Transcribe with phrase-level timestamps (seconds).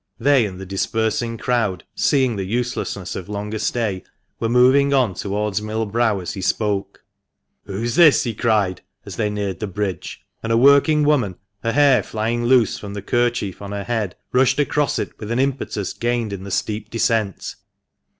[0.19, 4.03] They, and the dispersing crowd, seeing the uselessness of longer stay,
[4.39, 7.03] were moving on towards Mill Brow as he spoke."
[7.67, 12.01] Who's this?" he cried, as they neared the bridge, and a working woman, her hair
[12.01, 16.33] flying loose from the kerchief on her head, rushed across it with an impetus gained
[16.33, 17.53] in the steep descent.